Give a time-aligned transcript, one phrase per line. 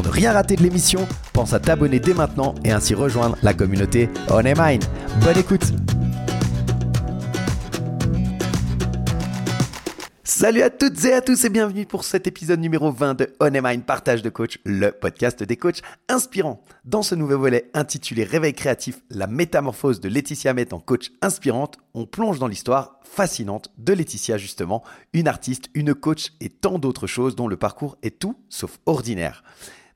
[0.00, 3.52] Pour ne rien rater de l'émission, pense à t'abonner dès maintenant et ainsi rejoindre la
[3.52, 4.40] communauté On.
[4.42, 5.74] Bonne écoute
[10.24, 13.50] Salut à toutes et à tous et bienvenue pour cet épisode numéro 20 de On
[13.50, 16.62] Mind Partage de Coach, le podcast des coachs inspirants.
[16.86, 21.76] Dans ce nouveau volet intitulé Réveil créatif, la métamorphose de Laetitia Met en coach inspirante,
[21.92, 27.06] on plonge dans l'histoire fascinante de Laetitia justement, une artiste, une coach et tant d'autres
[27.06, 29.44] choses dont le parcours est tout sauf ordinaire.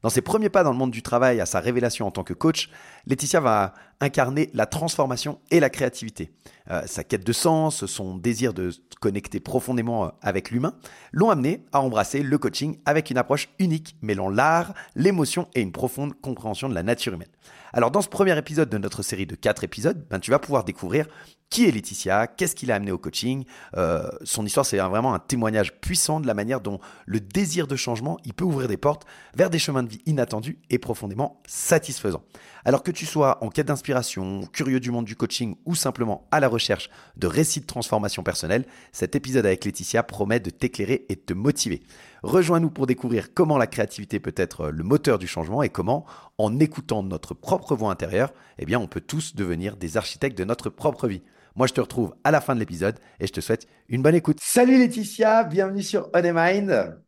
[0.04, 2.34] Dans ses premiers pas dans le monde du travail à sa révélation en tant que
[2.34, 2.68] coach,
[3.06, 6.30] Laetitia va incarner la transformation et la créativité.
[6.70, 10.74] Euh, sa quête de sens, son désir de se connecter profondément euh, avec l'humain,
[11.12, 15.72] l'ont amené à embrasser le coaching avec une approche unique mêlant l'art, l'émotion et une
[15.72, 17.28] profonde compréhension de la nature humaine.
[17.76, 20.62] Alors dans ce premier épisode de notre série de quatre épisodes, ben, tu vas pouvoir
[20.62, 21.06] découvrir
[21.50, 23.44] qui est Laetitia, qu'est-ce qui l'a amené au coaching.
[23.76, 27.76] Euh, son histoire, c'est vraiment un témoignage puissant de la manière dont le désir de
[27.76, 29.04] changement, il peut ouvrir des portes
[29.36, 32.24] vers des chemins de vie inattendus et profondément satisfaisants.
[32.64, 36.40] Alors que tu sois en quête d'inspiration, curieux du monde du coaching ou simplement à
[36.40, 41.14] la recherche de récits de transformation personnelle, cet épisode avec Laetitia promet de t'éclairer et
[41.14, 41.82] de te motiver.
[42.24, 46.06] Rejoins-nous pour découvrir comment la créativité peut être le moteur du changement et comment,
[46.38, 50.44] en écoutant notre propre voix intérieure, eh bien, on peut tous devenir des architectes de
[50.44, 51.20] notre propre vie.
[51.54, 54.14] Moi, je te retrouve à la fin de l'épisode et je te souhaite une bonne
[54.14, 54.38] écoute.
[54.40, 56.98] Salut Laetitia, bienvenue sur On Mind.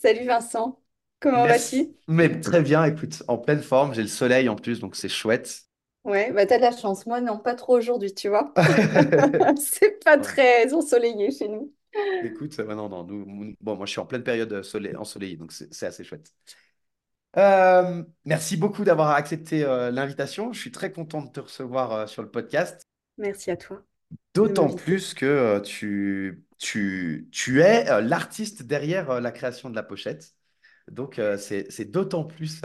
[0.00, 0.80] Salut Vincent,
[1.20, 1.90] comment vas-tu?
[2.08, 5.64] Mais très bien, écoute, en pleine forme, j'ai le soleil en plus, donc c'est chouette.
[6.04, 7.04] Ouais, bah t'as de la chance.
[7.04, 8.54] Moi, non, pas trop aujourd'hui, tu vois.
[9.58, 11.70] C'est pas très ensoleillé chez nous.
[12.22, 15.86] Écoute, non, non, nous, bon, moi je suis en pleine période soleil, ensoleillée, donc c'est
[15.86, 16.32] assez chouette.
[17.36, 20.52] Euh, merci beaucoup d'avoir accepté euh, l'invitation.
[20.52, 22.82] Je suis très content de te recevoir euh, sur le podcast.
[23.18, 23.82] Merci à toi
[24.34, 29.74] D'autant plus que euh, tu, tu, tu es euh, l'artiste derrière euh, la création de
[29.74, 30.34] la pochette.
[30.90, 32.62] Donc, c'est, d'autant plus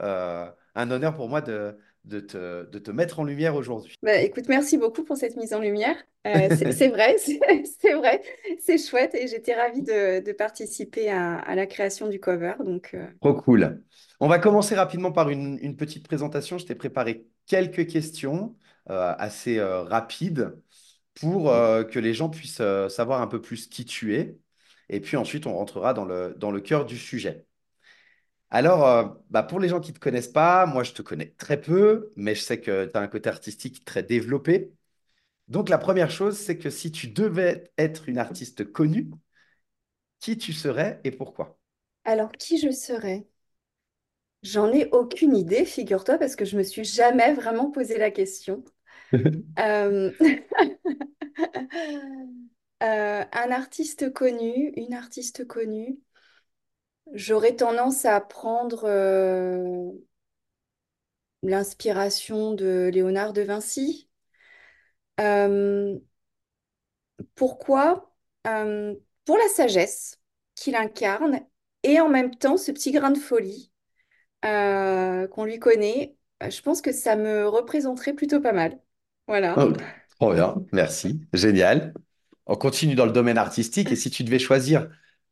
[0.00, 3.94] un honneur pour moi de, de te, de te mettre en lumière aujourd'hui.
[4.02, 5.96] Bah, écoute, merci beaucoup pour cette mise en lumière.
[6.24, 8.22] c'est, vrai, c'est, vrai,
[8.58, 12.54] c'est chouette et j'étais ravie de, participer à, la création du cover.
[12.64, 13.82] Donc, Trop cool.
[14.20, 16.58] On va commencer rapidement par une, une petite présentation.
[16.58, 18.54] Je t'ai préparé quelques questions.
[18.90, 20.58] Euh, assez euh, rapide
[21.20, 24.36] pour euh, que les gens puissent savoir un peu plus qui tu es.
[24.88, 27.46] Et puis ensuite, on rentrera dans le, dans le cœur du sujet.
[28.50, 31.60] Alors, bah pour les gens qui ne te connaissent pas, moi je te connais très
[31.60, 34.72] peu, mais je sais que tu as un côté artistique très développé.
[35.48, 39.10] Donc la première chose, c'est que si tu devais être une artiste connue,
[40.18, 41.58] qui tu serais et pourquoi?
[42.04, 43.26] Alors, qui je serais?
[44.42, 48.64] J'en ai aucune idée, figure-toi, parce que je me suis jamais vraiment posé la question.
[49.60, 50.12] Euh,
[52.82, 55.98] euh, un artiste connu, une artiste connue,
[57.14, 59.90] j'aurais tendance à prendre euh,
[61.42, 64.08] l'inspiration de Léonard de Vinci.
[67.34, 68.06] pourquoi?
[68.42, 70.18] pour la sagesse
[70.54, 71.40] qu'il incarne
[71.82, 73.70] et en même temps ce petit grain de folie
[74.42, 76.16] qu'on lui connaît.
[76.40, 78.78] Je pense que ça me représenterait plutôt pas mal.
[79.28, 79.54] Voilà.
[79.58, 79.72] Oh,
[80.18, 81.94] trop bien, merci, génial.
[82.46, 84.88] On continue dans le domaine artistique et si tu devais choisir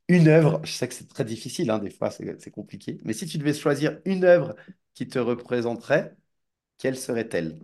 [0.09, 3.27] une œuvre, je sais que c'est très difficile, hein, des fois c'est compliqué, mais si
[3.27, 4.57] tu devais choisir une œuvre
[4.95, 6.17] qui te représenterait,
[6.79, 7.61] quelle serait-elle?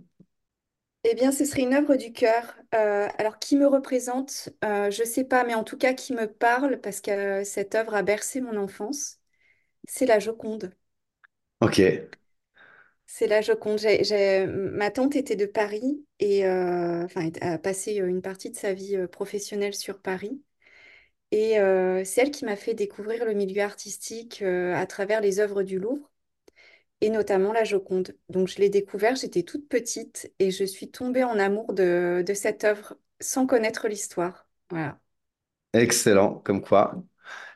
[1.07, 2.55] Eh bien, ce serait une œuvre du cœur.
[2.75, 6.15] Euh, alors, qui me représente, euh, je ne sais pas, mais en tout cas, qui
[6.15, 9.19] me parle, parce que euh, cette œuvre a bercé mon enfance,
[9.89, 10.73] c'est la Joconde.
[11.61, 11.79] Ok,
[13.07, 13.79] C'est la Joconde.
[13.79, 18.57] J'ai, j'ai- Ma tante était de Paris et euh, enfin, a passé une partie de
[18.57, 20.43] sa vie euh, professionnelle sur Paris.
[21.31, 25.41] Et euh, c'est elle qui m'a fait découvrir le milieu artistique euh, à travers les
[25.41, 26.11] œuvres du Louvre
[27.01, 28.17] et notamment la Joconde.
[28.29, 32.65] Donc je l'ai découvert, j'étais toute petite et je suis tombée en amour de, cette
[32.65, 34.47] œuvre sans connaître l'histoire.
[34.71, 34.99] Voilà.
[35.73, 37.03] excellent, comme quoi.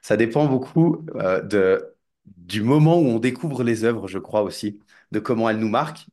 [0.02, 1.80] Ça dépend beaucoup euh,
[2.26, 4.80] du moment où on découvre les œuvres, je crois aussi,
[5.12, 6.06] de comment elles nous marquent.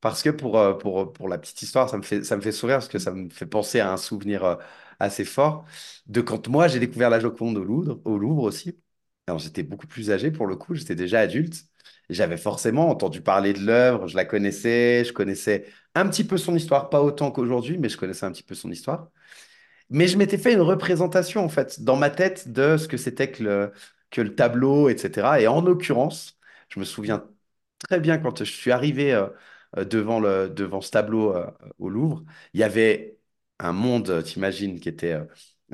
[0.00, 2.52] Parce que pour, euh, pour, pour la petite histoire, ça me fait, ça me fait
[2.52, 4.58] sourire parce que ça me fait penser à un souvenir
[5.04, 5.64] assez fort
[6.06, 8.78] de quand moi j'ai découvert la Joconde au Louvre, au Louvre aussi.
[9.26, 11.64] Alors j'étais beaucoup plus âgé pour le coup, j'étais déjà adulte.
[12.10, 16.54] J'avais forcément entendu parler de l'œuvre, je la connaissais, je connaissais un petit peu son
[16.54, 19.10] histoire, pas autant qu'aujourd'hui, mais je connaissais un petit peu son histoire.
[19.90, 23.30] Mais je m'étais fait une représentation, en fait, dans ma tête de ce que c'était
[23.30, 23.70] que
[24.14, 25.40] le, tableau, etc.
[25.40, 27.26] Et en l'occurrence, je me souviens
[27.78, 29.28] très bien quand je suis arrivé euh,
[29.84, 32.24] devant le, devant ce tableau euh, au Louvre,
[32.54, 33.13] il y avait
[33.58, 35.24] un monde, t'imagines, qui était euh,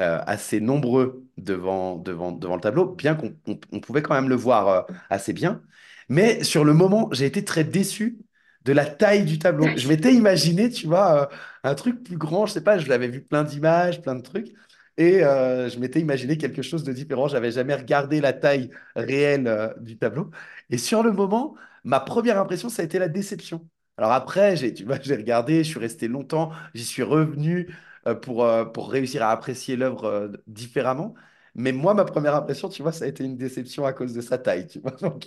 [0.01, 4.29] euh, assez nombreux devant, devant, devant le tableau, bien qu'on on- on pouvait quand même
[4.29, 5.63] le voir euh, assez bien.
[6.09, 8.19] Mais sur le moment, j'ai été très déçu
[8.65, 9.77] de la taille du tableau.
[9.77, 13.09] Je m'étais imaginé, tu vois, euh, un truc plus grand, je sais pas, je l'avais
[13.09, 14.49] vu plein d'images, plein de trucs.
[14.97, 17.29] Et euh, je m'étais imaginé quelque chose de différent.
[17.29, 20.31] J'avais jamais regardé la taille réelle euh, du tableau.
[20.69, 21.55] Et sur le moment,
[21.85, 23.67] ma première impression, ça a été la déception.
[24.01, 27.75] Alors après, j'ai, tu vois, j'ai regardé, je suis resté longtemps, j'y suis revenu
[28.09, 31.15] euh, pour, euh, pour réussir à apprécier l'œuvre euh, différemment.
[31.55, 34.23] Mais moi, ma première impression, tu vois, ça a été une déception à cause de
[34.23, 34.93] sa taille, tu vois.
[35.03, 35.27] Donc,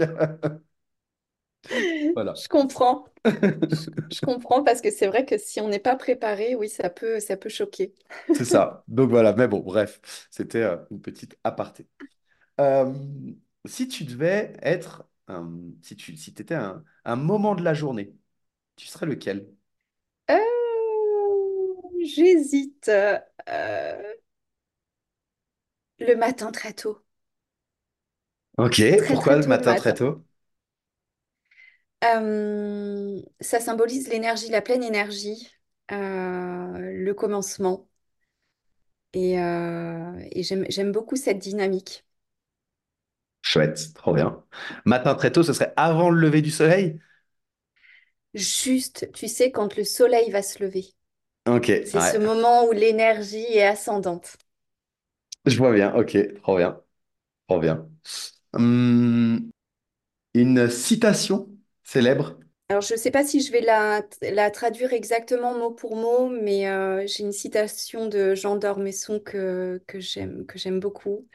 [2.15, 2.41] voilà.
[2.43, 3.05] Je comprends,
[4.11, 7.19] je, comprends parce que c'est vrai que si on n'est pas préparé, oui, ça peut,
[7.19, 7.93] ça peut choquer.
[8.31, 8.83] C'est ça.
[8.87, 11.87] Donc voilà, mais bon, bref, c'était une petite aparté.
[13.65, 18.13] Si tu devais être, un- si tu si étais un, un moment de la journée,
[18.75, 19.47] tu serais lequel?
[20.29, 20.39] Euh,
[22.03, 22.89] j'hésite.
[22.89, 23.17] euh,
[25.97, 26.99] le matin très tôt,
[28.57, 29.93] Ok, très pourquoi très le tôt le matin très matin.
[29.93, 30.25] tôt?
[32.03, 35.49] Euh, ça symbolise l'énergie, la pleine énergie,
[35.91, 37.87] euh, le commencement.
[39.13, 42.05] Et, euh, et j'aime, j'aime beaucoup cette dynamique.
[43.41, 44.43] Chouette, trop bien.
[44.85, 46.99] Matin très tôt, ce serait avant le lever du soleil?
[48.35, 50.93] Juste, tu sais, quand le soleil va se lever.
[51.45, 54.37] Ok, C'est ce moment où l'énergie est ascendante.
[55.45, 56.81] je vois bien, ok, trop bien,
[57.47, 57.89] trop bien.
[58.53, 59.49] Hum,
[60.35, 61.49] une citation
[61.83, 62.37] célèbre?
[62.69, 66.29] Alors, je ne sais pas si je vais la, la traduire exactement mot pour mot,
[66.29, 70.45] mais euh, j'ai une citation de Jean d'Ormesson que, que j'aime
[70.79, 71.27] beaucoup.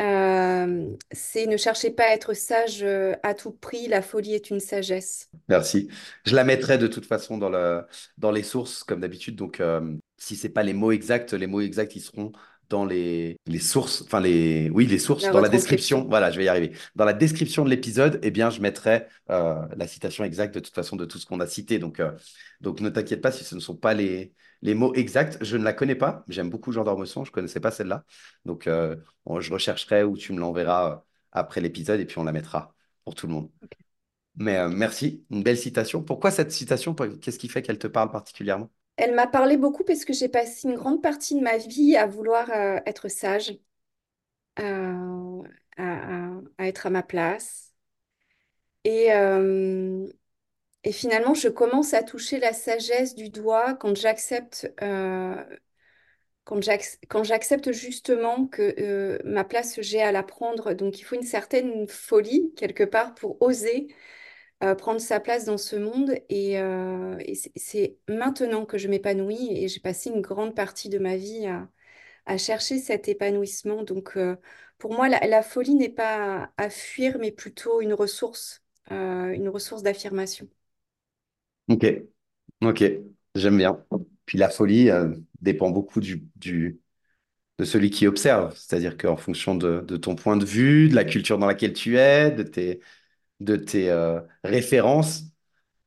[0.00, 4.50] Euh, c'est Ne cherchez pas à être sage euh, à tout prix, la folie est
[4.50, 5.28] une sagesse.
[5.48, 5.88] Merci.
[6.24, 7.82] Je la mettrai de toute façon dans le,
[8.16, 9.36] dans les sources, comme d'habitude.
[9.36, 12.32] Donc, euh, si c'est pas les mots exacts, les mots exacts, ils seront
[12.70, 16.06] dans les, les sources, enfin les, oui, les sources, La dans la description.
[16.08, 16.72] Voilà, je vais y arriver.
[16.94, 20.74] Dans la description de l'épisode, eh bien, je mettrai euh, la citation exacte de toute
[20.74, 21.78] façon de tout ce qu'on a cité.
[21.78, 22.00] Donc,
[22.60, 24.32] donc ne t'inquiète pas si ce ne sont pas les,
[24.62, 25.38] les mots exacts.
[25.42, 26.24] Je ne la connais pas.
[26.28, 27.24] J'aime beaucoup Jean d'Ormesson.
[27.24, 28.04] Je connaissais pas celle-là.
[28.44, 28.96] Donc, euh,
[29.40, 30.96] je rechercherai ou tu me l'enverras euh,
[31.32, 32.74] après l'épisode et puis on la mettra
[33.04, 33.50] pour tout le monde.
[34.36, 36.02] Mais euh, merci, une belle citation.
[36.02, 36.94] Pourquoi cette citation?
[36.94, 38.70] Qu'est-ce qui fait qu'elle te parle particulièrement?
[38.96, 42.06] Elle m'a parlé beaucoup parce que j'ai passé une grande partie de ma vie à
[42.06, 43.58] vouloir euh, être sage,
[44.56, 44.62] à,
[45.76, 47.74] à- à être à ma place.
[48.84, 49.10] Et,
[50.84, 55.34] et finalement, je commence à toucher la sagesse du doigt quand j'accepte euh,
[56.44, 60.72] quand j'ac- quand j'accepte justement que euh, ma place, j'ai à la prendre.
[60.74, 63.88] Donc, il faut une certaine folie quelque part pour oser
[64.64, 66.14] euh, prendre sa place dans ce monde.
[66.30, 66.56] Et,
[67.56, 71.46] c'est maintenant que je m'épanouis et j'ai passé une grande partie de ma vie
[72.26, 73.82] à, chercher cet épanouissement.
[73.84, 74.18] Donc,
[74.78, 80.48] pour moi, la, folie n'est pas à, fuir, mais plutôt une ressource, une ressource d'affirmation.
[81.70, 81.86] Ok,
[82.62, 82.84] ok,
[83.36, 83.84] j'aime bien.
[84.26, 86.80] Puis la folie euh, dépend beaucoup du, du,
[87.58, 88.54] de celui qui observe.
[88.56, 91.98] C'est-à-dire qu'en fonction de, de ton point de vue, de la culture dans laquelle tu
[91.98, 92.80] es, de tes,
[93.40, 95.24] de tes euh, références,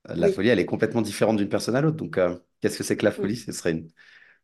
[0.10, 0.34] euh, la Oui.
[0.34, 1.98] folie, elle est complètement différente d'une personne à l'autre.
[1.98, 3.38] Donc, euh, qu'est-ce que c'est que la folie?
[3.38, 3.90] Ce serait une-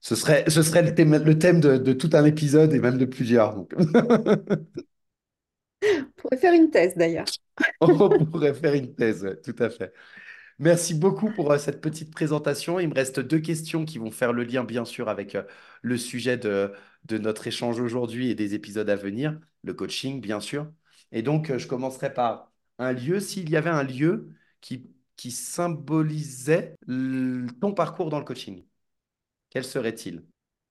[0.01, 2.97] ce serait, ce serait le thème, le thème de, de tout un épisode et même
[2.99, 3.55] de plusieurs.
[3.55, 3.73] Donc,
[5.83, 7.27] On pourrait faire une thèse d'ailleurs.
[7.81, 9.93] on pourrait faire une thèse, ouais, tout à fait.
[10.59, 12.79] Merci beaucoup pour euh, cette petite présentation.
[12.79, 15.43] Il me reste deux questions qui vont faire le lien, bien sûr, avec euh,
[15.81, 16.73] le sujet de,
[17.05, 20.69] de notre échange aujourd'hui et des épisodes à venir, le coaching, bien sûr.
[21.13, 23.19] Et donc, euh, je commencerai par un lieu.
[23.21, 24.29] S'il y avait un lieu
[24.61, 26.75] qui, qui symbolisait
[27.61, 28.65] ton parcours dans le coaching,
[29.51, 30.23] quel serait-il?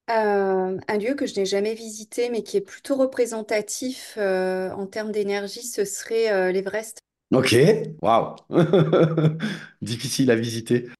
[0.07, 5.63] Un lieu que je n'ai jamais visité, mais qui est plutôt représentatif en termes d'énergie,
[5.63, 6.99] ce serait l'Everest.
[7.31, 7.55] Ok,
[8.01, 8.35] waouh,
[9.81, 10.87] difficile à visiter.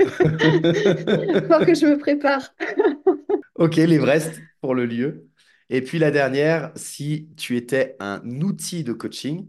[0.00, 2.52] Faut que je me prépare.
[3.54, 5.28] Ok, l'Everest pour le lieu.
[5.68, 9.48] Et puis la dernière, si tu étais un outil de coaching,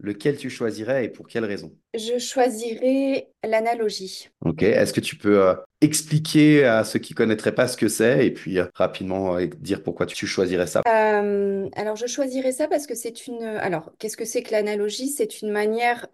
[0.00, 1.72] lequel tu choisirais et pour quelle raison?
[1.94, 4.28] Je choisirais l'analogie.
[4.42, 8.26] Ok, est-ce que tu peux euh, expliquer à ceux qui connaîtraient pas ce que c'est
[8.26, 10.82] et puis euh, rapidement euh, dire pourquoi tu choisirais ça?
[10.84, 13.42] Alors, je choisirais ça parce que c'est une...
[13.42, 15.08] Alors, qu'est-ce que c'est que l'analogie?
[15.08, 16.06] C'est une manière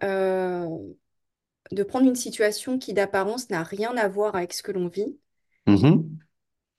[1.71, 5.17] de prendre une situation qui d'apparence n'a rien à voir avec ce que l'on vit,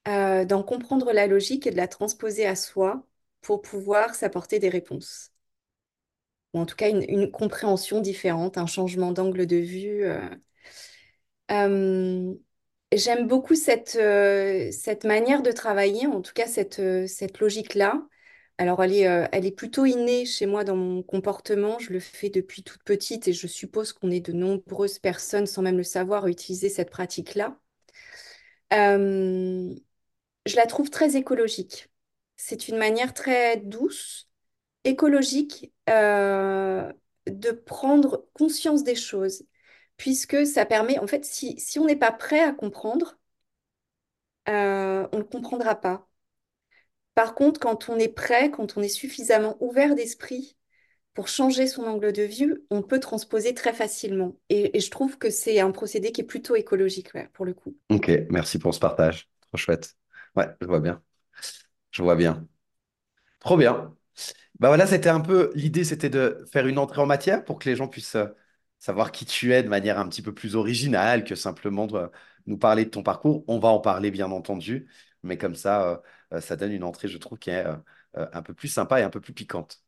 [0.09, 3.07] euh, d'en comprendre la logique et de la transposer à soi
[3.43, 5.31] pour pouvoir s'apporter des réponses.
[6.55, 10.05] Ou en tout cas, une, compréhension différente, un changement d'angle de vue.
[11.50, 12.35] euh.
[12.95, 18.02] J'aime beaucoup cette, euh, cette manière de travailler, en tout cas cette, euh, cette logique-là.
[18.59, 19.02] Alors, elle est,
[19.33, 21.78] elle est plutôt innée chez moi dans mon comportement.
[21.78, 25.62] Je le fais depuis toute petite et je suppose qu'on est de nombreuses personnes, sans
[25.62, 27.57] même le savoir, utiliser cette pratique-là.
[30.47, 31.88] Je la trouve très écologique.
[32.37, 34.28] C'est une manière très douce,
[34.88, 36.92] écologique, euh,
[37.26, 39.45] de prendre conscience des choses,
[39.97, 43.18] puisque ça permet, en fait, si, si on n'est pas prêt à comprendre,
[44.49, 46.09] euh, on ne comprendra pas.
[47.14, 50.57] Par contre, quand on est prêt, quand on est suffisamment ouvert d'esprit
[51.14, 54.37] pour changer son angle de vue, on peut transposer très facilement.
[54.50, 57.76] Et, je trouve que c'est un procédé qui est plutôt écologique, pour le coup.
[57.90, 59.28] Ok, merci pour ce partage.
[59.49, 59.97] Trop chouette.
[60.37, 61.02] Ouais, je vois bien.
[61.90, 62.47] Je vois bien.
[63.40, 63.98] Trop bien.
[64.59, 67.69] Bah voilà, c'était un peu l'idée, c'était de faire une entrée en matière pour que
[67.69, 68.27] les gens puissent euh,
[68.79, 72.11] savoir qui tu es de manière un petit peu plus originale que simplement de
[72.47, 73.45] nous parler de ton parcours.
[73.49, 74.89] On va en parler, bien entendu,
[75.23, 75.97] mais comme ça, euh,
[76.35, 77.77] euh, ça donne une entrée, je trouve, qui est euh,
[78.17, 79.81] euh, un peu plus sympa et un peu plus piquante.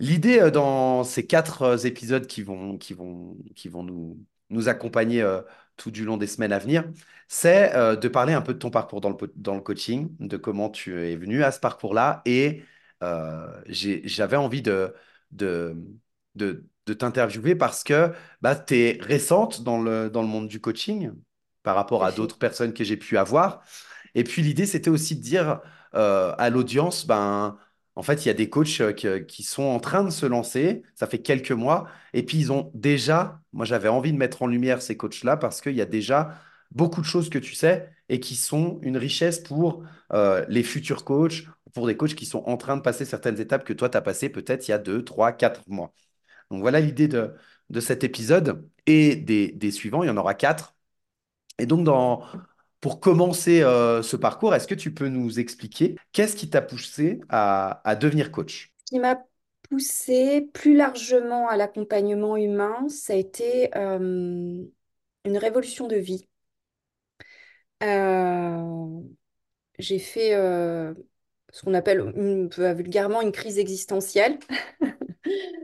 [0.00, 4.18] L'idée euh, dans ces quatre euh, épisodes qui vont, qui vont, qui vont nous,
[4.50, 5.42] nous accompagner euh,
[5.76, 6.84] tout du long des semaines à venir,
[7.28, 10.36] c'est euh, de parler un peu de ton parcours dans le, dans le coaching, de
[10.36, 12.22] comment tu es venu à ce parcours-là.
[12.26, 12.64] Et euh,
[13.68, 14.94] j'avais envie de,
[15.32, 15.76] de,
[16.34, 20.60] de, de t'interviewer parce que bah, tu es récente dans le, dans le monde du
[20.60, 21.12] coaching
[21.62, 23.62] par rapport à d'autres personnes que j'ai pu avoir.
[24.14, 25.60] Et puis l'idée, c'était aussi de dire
[25.94, 27.58] euh, à l'audience, ben,
[27.96, 30.26] en fait, il y a des coachs euh, que- qui sont en train de se
[30.26, 34.42] lancer, ça fait quelques mois, et puis ils ont déjà, moi j'avais envie de mettre
[34.42, 36.34] en lumière ces coachs-là parce qu'il y a déjà
[36.70, 41.04] beaucoup de choses que tu sais et qui sont une richesse pour euh, les futurs
[41.04, 41.44] coachs,
[41.74, 44.02] pour des coachs qui sont en train de passer certaines étapes que toi, tu as
[44.02, 45.92] passées peut-être il y a deux, trois, quatre mois.
[46.50, 47.32] Donc voilà l'idée de,
[47.70, 50.74] de cet épisode et des, suivants, il y en aura quatre.
[51.58, 51.86] Et donc,
[52.80, 57.20] pour commencer euh, ce parcours, est-ce que tu peux nous expliquer qu'est-ce qui t'a poussé
[57.28, 58.72] à, à devenir coach?
[58.78, 59.18] Ce qui m'a
[59.70, 64.62] poussée plus largement à l'accompagnement humain, ça a été euh,
[65.24, 66.28] une révolution de vie.
[67.82, 69.00] Euh,
[69.78, 70.34] j'ai fait
[71.52, 74.38] ce qu'on appelle une- vulgairement une crise existentielle,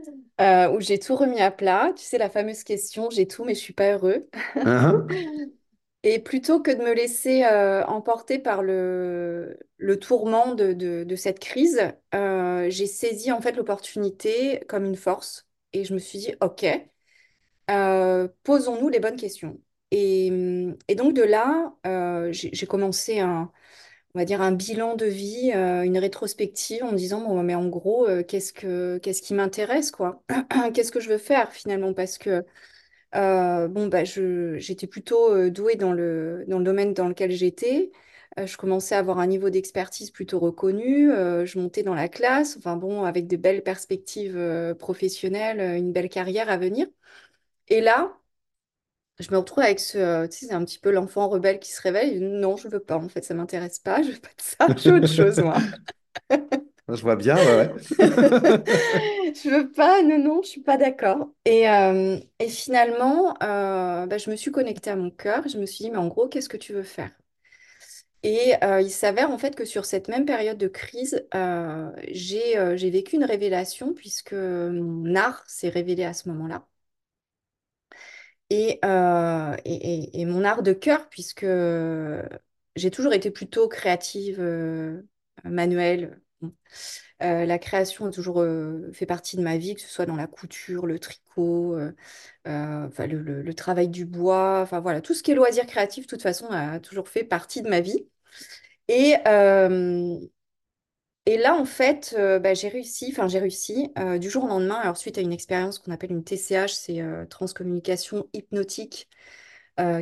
[0.41, 1.91] euh, où j'ai tout remis à plat.
[1.95, 4.27] Tu sais, la fameuse question, j'ai tout, mais je suis pas heureux.
[4.63, 5.29] Uhum.
[6.03, 11.15] Et plutôt que de me laisser euh, emporter par le, le tourment de, de- de
[11.17, 11.81] cette crise,
[12.15, 15.47] euh, j'ai saisi en fait l'opportunité comme une force.
[15.73, 16.65] Et je me suis dit, OK,
[17.69, 19.59] euh, posons-nous les bonnes questions.
[19.91, 20.27] Et,
[20.87, 23.51] et donc de là, euh, j'ai j'ai commencé un,
[24.15, 27.67] on va dire un bilan de vie, euh, une rétrospective en disant, bon, mais en
[27.67, 30.23] gros, euh, qu'est-ce que, qu'est-ce qui m'intéresse, quoi?
[30.73, 31.93] Qu'est-ce que je veux faire finalement?
[31.93, 32.43] Parce que
[33.15, 37.91] euh, bon, bah, je, j'étais plutôt douée dans le, dans le domaine dans lequel j'étais.
[38.37, 41.09] Je commençais à avoir un niveau d'expertise plutôt reconnu.
[41.11, 46.49] Je montais dans la classe, enfin bon, avec de belles perspectives professionnelles, une belle carrière
[46.49, 46.87] à venir.
[47.69, 48.18] Et là,
[49.19, 51.71] je me retrouve avec ce, euh, tu sais, c'est un petit peu l'enfant rebelle qui
[51.71, 52.19] se réveille.
[52.19, 54.01] Non, je veux pas, en fait, ça m'intéresse pas.
[54.01, 54.67] Je veux pas de ça.
[54.77, 55.57] Je veux autre chose, moi.
[56.91, 57.69] Je vois bien, ouais.
[57.99, 61.29] Je veux pas, non, non, je suis pas d'accord.
[61.45, 65.47] Et, euh, et finalement, euh, bah, je me suis connectée à mon cœur.
[65.47, 67.11] Je me suis dit, mais en gros, qu'est-ce que tu veux faire?
[68.23, 71.25] Et euh, il s'avère en fait que sur cette même période de crise,
[72.09, 76.65] j'ai j'ai vécu une révélation puisque mon art s'est révélé à ce moment-là.
[78.49, 81.45] Et, euh, et, et- mon art de cœur, puisque
[82.75, 85.01] j'ai toujours été plutôt créative, euh,
[85.43, 86.21] manuelle.
[87.21, 88.43] Euh, la création a toujours
[88.93, 91.75] fait partie de ma vie, que ce soit dans la couture, le tricot,
[93.07, 96.21] le, le- travail du bois, enfin voilà, tout ce qui est loisir créatif, de toute
[96.21, 98.07] façon, a toujours fait partie de ma vie.
[98.89, 99.15] Et,
[101.29, 104.47] et là, en fait, euh, bah, j'ai réussi, enfin j'ai réussi euh, du jour au
[104.47, 109.07] lendemain, alors suite à une expérience qu'on appelle une TCH, c'est euh, transcommunication hypnotique,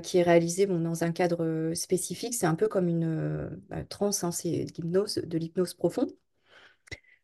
[0.03, 2.33] qui est réalisée dans un cadre spécifique.
[2.33, 6.11] C'est un peu comme une bah, transe, hein, c'est de l'hypnose, de l'hypnose profonde.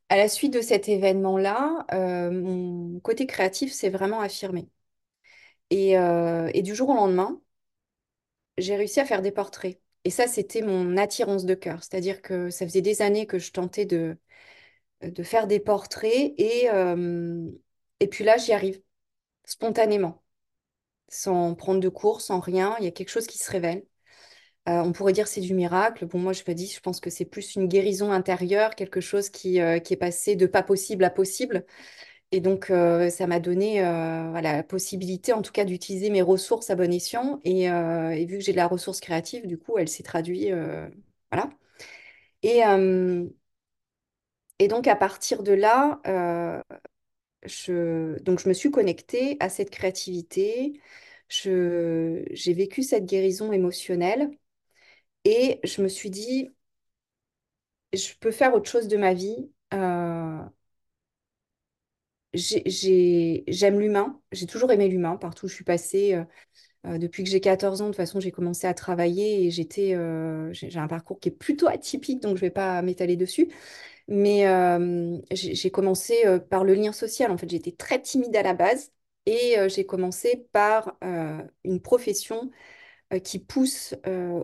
[0.09, 1.85] à la suite de cet événement-là,
[2.31, 4.69] mon côté créatif s'est vraiment affirmé.
[5.69, 7.41] Et du jour au lendemain,
[8.57, 9.79] j'ai réussi à faire des portraits.
[10.05, 11.83] Et ça, c'était mon attirance de cœur.
[11.83, 14.17] C'est-à-dire que ça faisait des années que je tentais de,
[15.03, 17.49] de faire des portraits et, euh,
[17.99, 18.81] et puis là, j'y arrive
[19.45, 20.23] spontanément,
[21.09, 22.75] sans prendre de cours, sans rien.
[22.79, 23.85] Il y a quelque chose qui se révèle.
[24.69, 26.05] Euh, on pourrait dire c'est du miracle.
[26.07, 29.29] Bon, moi, je me dis, je pense que c'est plus une guérison intérieure, quelque chose
[29.45, 31.65] euh, qui est passé de pas possible à possible.
[32.33, 36.71] Et donc, euh, ça m'a donné euh, la possibilité, en tout cas, d'utiliser mes ressources
[36.71, 37.39] à bon escient.
[37.43, 40.51] Et, euh, et vu que j'ai de la ressource créative, du coup, elle s'est traduite.
[41.31, 41.49] voilà.
[42.43, 42.61] Et,
[44.59, 45.99] et donc, à partir de là,
[47.45, 50.79] je, donc, je me suis connectée à cette créativité.
[51.29, 54.31] J'ai vécu cette guérison émotionnelle.
[55.25, 56.51] Et je me suis dit,
[57.93, 59.49] je peux faire autre chose de ma vie.
[62.33, 64.19] J'ai, j'ai- j'aime l'humain.
[64.31, 66.15] J'ai toujours aimé l'humain partout où je suis passée.
[66.15, 66.23] euh,
[66.87, 69.95] euh, depuis que j'ai 14 ans, de toute façon, j'ai commencé à travailler et j'étais,
[69.95, 73.49] euh, j'ai un parcours qui est plutôt atypique, donc je ne vais pas m'étaler dessus.
[74.09, 74.45] Mais
[75.31, 76.15] j'ai commencé
[76.49, 77.31] par le lien social.
[77.31, 78.91] En fait, j'étais très timide à la base
[79.25, 80.97] et j'ai commencé par
[81.63, 82.51] une profession
[83.23, 83.95] qui pousse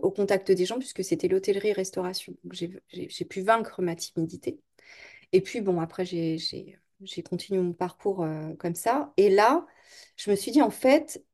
[0.02, 2.34] au contact des gens, puisque c'était l'hôtellerie-restauration.
[2.52, 4.60] J'ai pu vaincre ma timidité.
[5.32, 9.12] Et puis, bon, après, j'ai j'ai- continué mon parcours euh, comme ça.
[9.16, 9.66] Et là,
[10.16, 11.24] je me suis dit, en fait,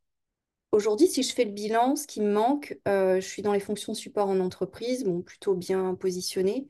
[0.73, 3.61] aujourd'hui, si je fais le bilan, ce qui me manque, euh, je suis dans les
[3.61, 6.69] fonctions support en entreprise, bon, plutôt bien positionnée.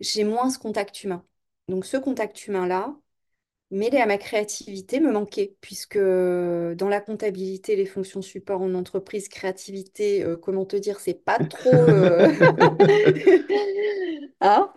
[0.00, 1.24] J'ai moins ce contact humain.
[1.68, 2.96] Donc, ce contact humain-là,
[3.70, 9.28] mêlé à ma créativité, me manquait, puisque dans la comptabilité, les fonctions support en entreprise,
[9.28, 11.86] créativité, euh, comment te dire, c'est pas trop...
[11.86, 12.28] euh,
[14.40, 14.72] Hein?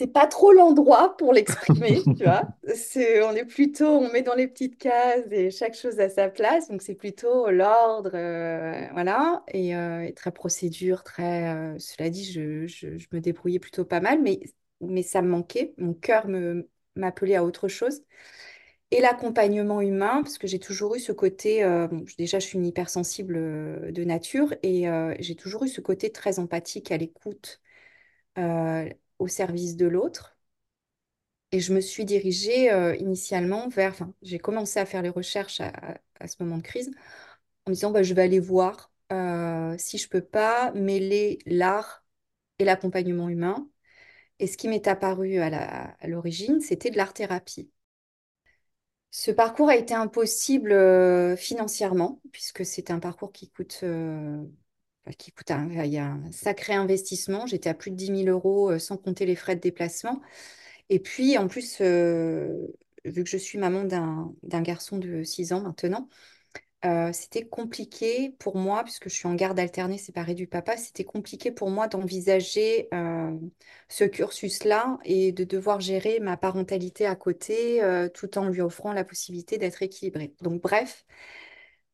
[0.00, 2.50] C'est pas trop l'endroit pour l'exprimer, tu vois.
[2.74, 6.28] C'est, on est plutôt, on met dans les petites cases et chaque chose à sa
[6.30, 6.68] place.
[6.68, 11.54] Donc c'est plutôt l'ordre, euh, voilà, et, euh, et très procédure, très.
[11.54, 14.40] euh, cela dit, je, je- je me débrouillais plutôt pas mal, mais,
[14.80, 15.74] mais ça me manquait.
[15.78, 18.02] Mon cœur me m'appelait à autre chose.
[18.92, 21.64] Et l'accompagnement humain, parce que j'ai toujours eu ce côté.
[21.90, 23.34] bon, déjà, je suis une hypersensible
[23.92, 24.86] de nature et
[25.20, 27.60] j'ai toujours eu ce côté très empathique à l'écoute
[28.38, 28.88] euh,
[29.20, 30.36] au service de l'autre.
[31.52, 35.60] Et je me suis dirigée euh, initialement vers, enfin, j'ai commencé à faire les recherches
[35.60, 36.90] à, ce moment de crise
[37.66, 42.04] en me disant, bah, je vais aller voir euh, si je peux pas mêler l'art
[42.58, 43.68] et l'accompagnement humain.
[44.40, 47.70] Et ce qui m'est apparu à l'origine, c'était de l'art-thérapie.
[49.10, 53.84] Ce parcours a été impossible euh, financièrement, puisque c'est un parcours qui coûte,
[55.18, 57.46] qui coûte un, il y a un sacré investissement.
[57.46, 60.20] J'étais à plus de dix mille euros euh, sans compter les frais de déplacement.
[60.90, 62.68] Et puis, en plus, euh,
[63.04, 66.08] vu que je suis maman d'un garçon de 6 ans maintenant,
[66.86, 71.04] euh, c'était compliqué pour moi, puisque je suis en garde alternée séparée du papa, c'était
[71.04, 73.36] compliqué pour moi d'envisager euh,
[73.90, 78.94] ce cursus-là et de devoir gérer ma parentalité à côté, euh, tout en lui offrant
[78.94, 80.32] la possibilité d'être équilibrée.
[80.40, 81.04] Donc, bref,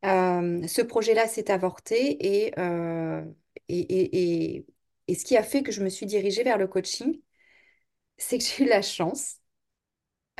[0.04, 3.24] euh, ce projet-là s'est avorté et, euh,
[3.68, 4.66] et, et, et,
[5.08, 7.20] et ce qui a fait que je me suis dirigée vers le coaching,
[8.18, 9.36] c'est que j'ai eu la chance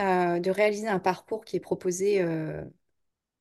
[0.00, 2.22] euh, de réaliser un parcours qui est proposé,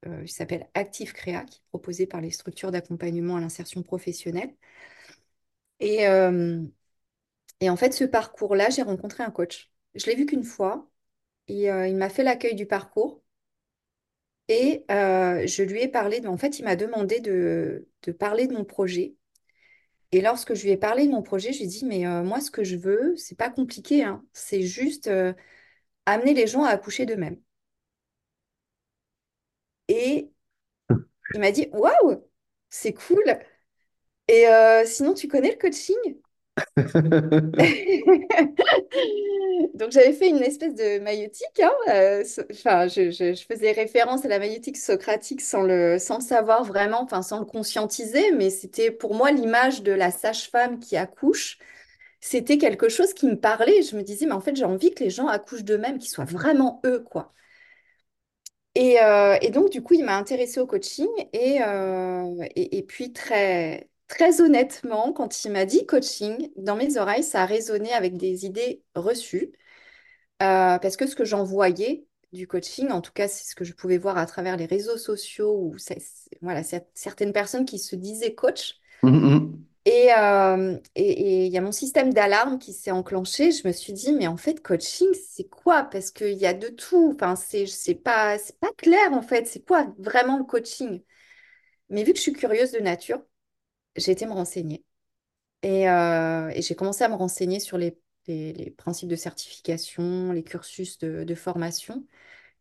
[0.06, 4.56] il s'appelle Active Créa, qui est proposé par les structures d'accompagnement à l'insertion professionnelle.
[5.80, 6.08] Et,
[7.70, 9.72] en fait, ce parcours-là, j'ai rencontré un coach.
[9.96, 10.90] Je l'ai vu qu'une fois.
[11.50, 13.24] Et, il m'a fait l'accueil du parcours.
[14.48, 18.48] Et euh, je lui ai parlé, de- en fait, il m'a demandé de, de parler
[18.48, 19.16] de mon projet.
[20.12, 22.24] Et lorsque je lui ai parlé de mon projet, je lui ai dit, mais euh,
[22.24, 24.24] moi, ce que je veux, c'est pas compliqué, hein.
[24.34, 25.34] C'est juste euh,
[26.08, 27.40] amener les gens à accoucher d'eux-mêmes.
[29.88, 30.32] Et
[31.34, 32.24] Il m'a dit, waouh,
[32.70, 33.24] c'est cool.
[34.28, 34.46] Et
[34.86, 35.96] sinon, tu connais le coaching?
[39.74, 41.60] Donc, j'avais fait une espèce de maïeutique.
[41.62, 47.08] hein, euh, je, faisais référence à la maïeutique socratique sans le, sans le savoir vraiment,
[47.22, 51.58] sans le conscientiser, mais c'était pour moi l'image de la sage-femme qui accouche.
[52.22, 53.84] C'était quelque chose qui me parlait.
[53.84, 56.26] Je me disais, mais en fait, j'ai envie que les gens accouchent d'eux-mêmes, qu'ils soient
[56.26, 57.34] vraiment eux, quoi.
[58.76, 61.08] Et, euh, donc, du coup, il m'a intéressée au coaching.
[61.34, 67.24] Et, euh, et puis, très, très honnêtement, quand il m'a dit coaching, dans mes oreilles,
[67.24, 69.52] ça a résonné avec des idées reçues.
[70.44, 73.64] Euh, parce que ce que j'en voyais du coaching, en tout cas, c'est ce que
[73.66, 76.00] je pouvais voir à travers les réseaux sociaux, c'est-
[76.42, 76.64] voilà,
[76.94, 79.66] certaines personnes qui se disaient coach, Mhm.
[79.88, 83.52] Et euh, et- et il y a mon système d'alarme qui s'est enclenché.
[83.52, 85.84] Je me suis dit, mais en fait, coaching, c'est quoi?
[85.84, 87.12] Parce qu'il y a de tout.
[87.16, 87.66] Enfin, c'est
[87.96, 89.46] pas, c'est pas clair, en fait.
[89.48, 91.04] C'est quoi vraiment le coaching?
[91.90, 93.22] Mais vu que je suis curieuse de nature,
[93.96, 94.84] j'ai été me renseigner.
[95.64, 97.98] Et, euh, et j'ai commencé à me renseigner sur les,
[98.78, 102.06] principes de certification, les cursus de, formation.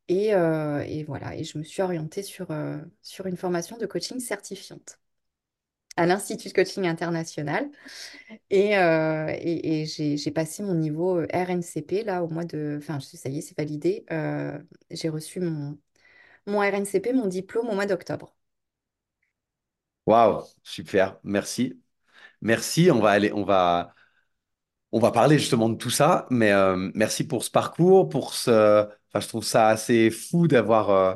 [0.09, 3.87] Et, euh, et voilà, et je me suis orientée sur, euh, sur une formation de
[3.87, 5.01] coaching certifiante
[5.97, 7.71] à l'Institut de Coaching International.
[8.51, 12.77] Et, et, j'ai, passé mon niveau RNCP là au mois de...
[12.79, 14.05] Enfin, ça y est, c'est validé.
[14.91, 15.79] J'ai reçu mon,
[16.47, 18.34] mon RNCP, mon diplôme au mois d'octobre.
[20.07, 21.81] Waouh, super, merci.
[22.43, 23.95] Merci, on va aller, on va,
[24.93, 28.83] on va parler justement de tout ça, mais euh, merci pour ce parcours, pour ce...
[29.11, 31.15] Enfin, je trouve ça assez fou d'avoir euh,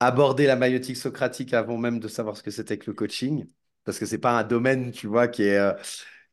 [0.00, 3.48] abordé la maïotique socratique avant même de savoir ce que c'était que le coaching,
[3.84, 5.74] parce que c'est pas un domaine, tu vois, qui est, euh,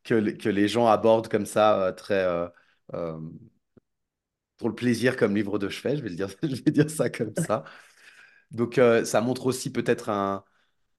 [0.04, 2.26] que, que les gens abordent comme ça, très...
[4.58, 7.10] pour le plaisir comme livre de chevet, je vais le dire, je vais dire ça
[7.10, 7.64] comme ça.
[8.52, 10.44] Donc, ça montre aussi peut-être un,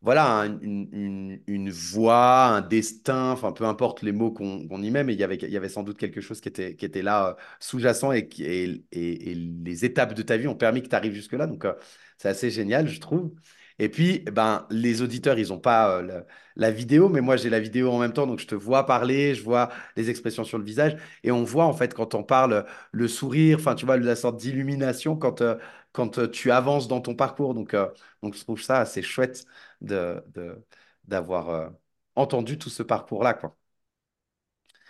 [0.02, 5.04] voilà, un- une, une, voie, un destin, enfin peu importe les mots qu'on y met,
[5.04, 7.30] mais il y avait, y avait sans doute quelque chose qui était, qui était là,
[7.30, 11.14] euh, sous-jacent et, et, et, les étapes de ta vie ont permis que tu arrives
[11.14, 11.48] jusque-là.
[11.48, 11.74] Donc, euh,
[12.18, 13.32] c'est assez génial, je trouve.
[13.80, 16.22] Et puis, ben, les auditeurs, ils n'ont pas euh,
[16.56, 19.36] la, vidéo, mais moi, j'ai la vidéo en même temps, donc je te vois parler,
[19.36, 22.66] je vois les expressions sur le visage, et on voit en fait quand on parle
[22.92, 25.44] le sourire, enfin, tu vois, la sorte d'illumination quand,
[25.92, 27.54] quand tu avances dans ton parcours.
[27.54, 27.76] Donc,
[28.24, 29.46] donc, je trouve ça assez chouette
[29.82, 30.66] de, de-
[31.06, 31.70] d'avoir euh,
[32.16, 33.58] entendu tout ce parcours-là, quoi.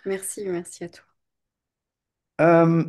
[0.04, 1.04] Merci, merci à toi.
[2.40, 2.84] Euh,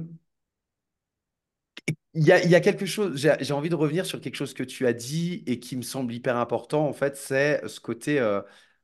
[2.14, 4.54] Il y a, il y a quelque chose, j'ai envie de revenir sur quelque chose
[4.54, 8.20] que tu as dit et qui me semble hyper important, en fait, c'est ce côté,
[8.20, 8.42] euh,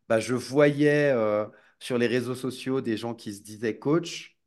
[0.07, 1.45] bah, je voyais euh,
[1.79, 4.37] sur les réseaux sociaux des gens qui se disaient coach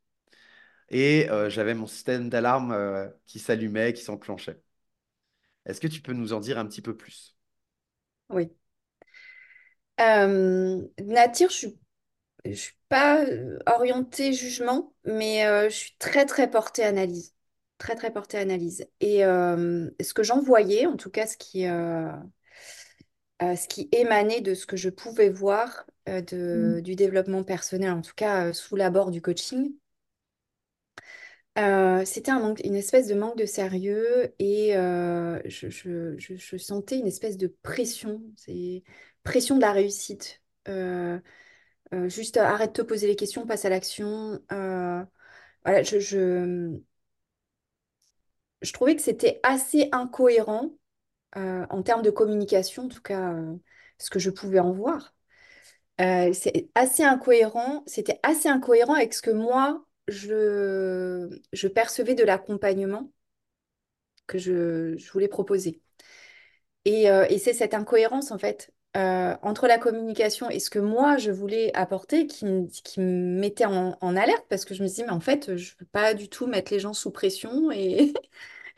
[0.89, 4.61] et euh, j'avais mon système d'alarme qui s'allumait, qui s'enclenchait.
[5.65, 7.37] Est-ce que tu peux nous en dire un petit peu plus?
[8.29, 8.49] Oui.
[9.99, 11.79] Euh, nature, je suis
[12.45, 17.35] Je suis pas euh, orientée jugement, mais euh, je suis très très portée analyse.
[17.79, 18.87] Très très portée analyse.
[19.01, 22.11] Et euh, ce que j'en voyais, en tout cas ce qui, euh,
[23.41, 27.91] euh, ce qui émanait de ce que je pouvais voir euh, de, du développement personnel,
[27.91, 29.73] en tout cas euh, sous l'abord du coaching,
[31.57, 36.35] euh, c'était un manque, une espèce de manque de sérieux et euh, je, je- je-
[36.35, 38.83] je sentais une espèce de pression, c'est
[39.23, 40.41] pression de la réussite.
[40.67, 41.19] Euh,
[41.93, 44.39] euh, juste euh, arrête de te poser les questions, passe à l'action.
[45.65, 46.79] Voilà, je, je,
[48.61, 50.71] je trouvais que c'était assez incohérent
[51.35, 53.35] en termes de communication, en tout cas,
[53.99, 55.15] ce que je pouvais en voir.
[55.99, 63.11] C'est assez incohérent, c'était assez incohérent avec ce que moi, je, je percevais de l'accompagnement
[64.27, 65.81] que je, je voulais proposer.
[66.85, 71.17] Et, et c'est cette incohérence, en fait, euh, entre la communication et ce que moi,
[71.17, 75.19] je voulais apporter qui, me- mettait en, alerte parce que je me disais, mais en
[75.19, 78.13] fait, je ne veux pas du tout mettre les gens sous pression et,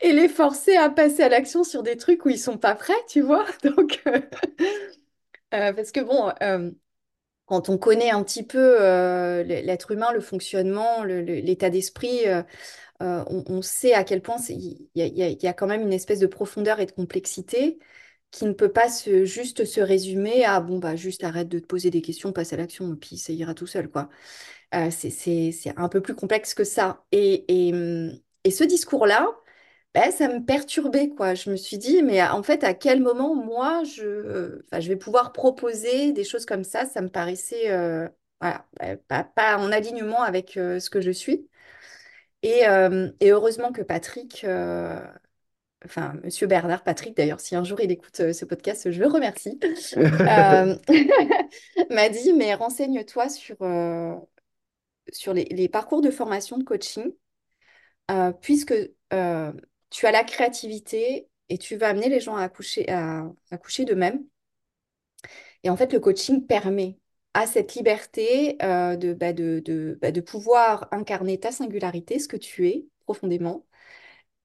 [0.02, 3.22] les forcer à passer à l'action sur des trucs où ils sont pas prêts, tu
[3.22, 3.46] vois?
[3.62, 4.20] Donc, euh,
[5.54, 6.30] euh, parce que bon,
[7.46, 8.78] quand on connaît un petit peu
[9.44, 12.24] l'être humain, le fonctionnement, l'état d'esprit,
[13.00, 16.86] on, sait à quel point il y a quand même une espèce de profondeur et
[16.86, 17.78] de complexité
[18.32, 21.66] qui ne peut pas se, juste se résumer à bon, bah, juste arrête de te
[21.66, 24.10] poser des questions, passe à l'action, et puis ça ira tout seul, quoi.
[24.74, 27.04] Euh, c'est, un peu plus complexe que ça.
[27.12, 27.74] Et, et,
[28.44, 29.28] et ce discours-là,
[29.94, 31.34] ben, ça me perturbait, quoi.
[31.34, 34.96] Je me suis dit, mais en fait, à quel moment, moi, je, enfin, je vais
[34.96, 36.86] pouvoir proposer des choses comme ça?
[36.86, 38.08] Ça me paraissait, euh,
[38.40, 41.48] voilà, euh, pas, pas en alignement avec euh, ce que je suis.
[42.42, 45.00] Et, euh, et heureusement que Patrick, euh,
[45.84, 49.06] enfin, Monsieur Bernard Patrick, d'ailleurs, si un jour il écoute euh, ce podcast, je le
[49.08, 49.58] remercie,
[49.96, 50.76] euh,
[51.90, 54.14] m'a dit, mais renseigne-toi sur, euh,
[55.12, 57.12] sur les, les parcours de formation de coaching,
[58.40, 58.74] puisque
[59.90, 63.84] tu as la créativité et tu vas amener les gens à accoucher, à, à coucher
[63.84, 64.24] d'eux-mêmes.
[65.62, 66.98] Et en fait, le coaching permet
[67.34, 72.36] à cette liberté de, bah, de, de, bah, de pouvoir incarner ta singularité, ce que
[72.36, 73.66] tu es profondément,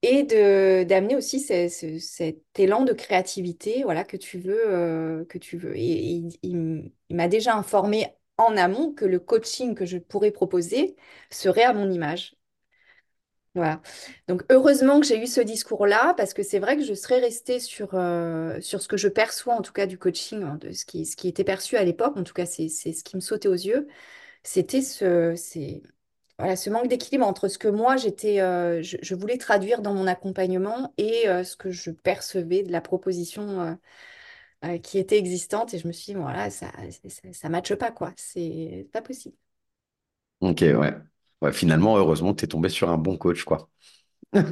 [0.02, 4.62] et de d'amener aussi ce- ce- cet élan de créativité voilà, que tu veux.
[4.68, 5.76] euh, que tu veux.
[5.76, 8.06] Et, il, m'a déjà informé
[8.36, 10.96] en amont que le coaching que je pourrais proposer
[11.30, 12.36] serait à mon image.
[13.54, 13.80] Voilà.
[14.28, 17.58] Donc heureusement que j'ai eu ce discours-là, parce que c'est vrai que je serais restée
[17.58, 20.84] sur, euh, sur ce que je perçois, en tout cas du coaching, hein, de ce
[20.84, 23.20] qui, ce qui était perçu à l'époque, en tout cas c'est c'est ce qui me
[23.20, 23.88] sautait aux yeux,
[24.42, 25.82] c'était ce, c'est,
[26.38, 30.06] voilà, ce manque d'équilibre entre ce que moi j'étais, euh, je, voulais traduire dans mon
[30.06, 33.76] accompagnement et euh, ce que je percevais de la proposition
[34.64, 35.74] euh, qui était existante.
[35.74, 36.70] Et je me suis dit, voilà, ça,
[37.32, 38.12] ça matche pas, quoi.
[38.16, 39.36] C'est pas possible.
[40.40, 40.94] Ok, ouais.
[41.42, 43.68] Ouais, finalement, heureusement tu es tombé sur un bon coach, quoi.
[44.34, 44.42] Oui,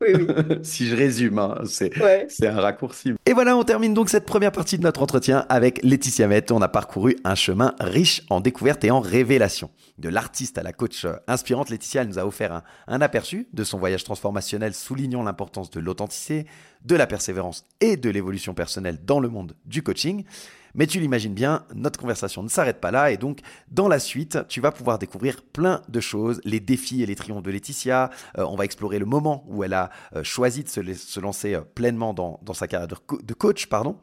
[0.00, 0.26] oui.
[0.62, 2.26] Si je résume, hein, c'est, Ouais.
[2.42, 3.12] un raccourci.
[3.26, 6.50] Et voilà, on termine donc cette première partie de notre entretien avec Laetitia Mette.
[6.52, 9.70] On a parcouru un chemin riche en découvertes et en révélations.
[9.98, 13.64] De l'artiste à la coach inspirante, Laetitia elle nous a offert un, un aperçu de
[13.64, 16.46] son voyage transformationnel soulignant l'importance de l'authenticité,
[16.84, 20.24] de la persévérance et de l'évolution personnelle dans le monde du coaching.
[20.74, 24.38] Mais tu l'imagines bien, notre conversation ne s'arrête pas là et donc dans la suite,
[24.48, 28.10] tu vas pouvoir découvrir plein de choses, les défis et les triomphes de Laetitia.
[28.38, 31.20] Euh, on va explorer le moment où elle a euh, choisi de se, la- se
[31.20, 33.66] lancer euh, pleinement dans, sa carrière de, de coach.
[33.66, 33.96] Pardon.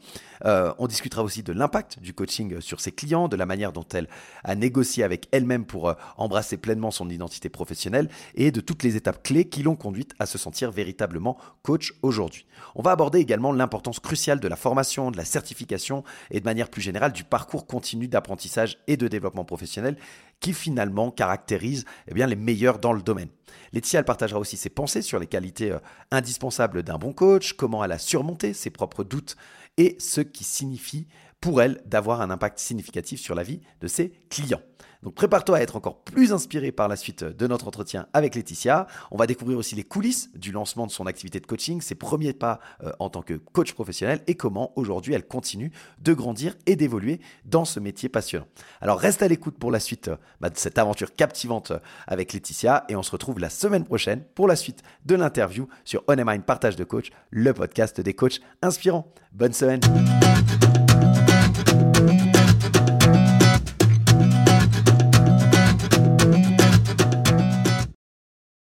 [0.43, 4.08] On discutera aussi de l'impact du coaching sur ses clients, de la manière dont elle
[4.43, 9.23] a négocié avec elle-même pour embrasser pleinement son identité professionnelle et de toutes les étapes
[9.23, 12.45] clés qui l'ont conduite à se sentir véritablement coach aujourd'hui.
[12.75, 16.57] On va aborder également l'importance cruciale de la formation, de la certification et de manière
[16.65, 19.98] plus générale du parcours continu d'apprentissage et de développement professionnel
[20.39, 23.30] qui finalement caractérise eh les meilleurs dans le domaine.
[23.74, 25.80] Laetitia, elle partagera aussi ses pensées sur les qualités euh,
[26.12, 29.36] indispensables d'un bon coach, comment elle a surmonté ses propres doutes
[29.78, 31.08] et ce qui signifie
[31.41, 34.62] pour elle d'avoir un impact significatif sur la vie de ses clients.
[35.04, 38.88] Donc prépare-toi à être encore plus inspiré par la suite de notre entretien avec Laetitia.
[39.12, 42.34] On va découvrir aussi les coulisses du lancement de son activité de coaching, ses premiers
[42.34, 45.71] pas euh, en tant que coach professionnel et comment aujourd'hui elle continue
[46.02, 48.47] de grandir et d'évoluer dans ce métier passionnant.
[48.82, 52.34] Alors reste à l'écoute pour la suite euh, bah, de cette aventure captivante euh, avec
[52.34, 56.15] Laetitia et on se retrouve la semaine prochaine pour la suite de l'interview sur On
[56.15, 59.13] Mind Partage de Coach, le podcast des coachs inspirants.
[59.32, 59.82] Bonne semaine